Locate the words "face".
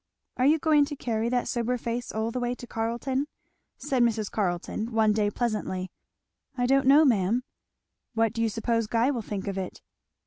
1.77-2.11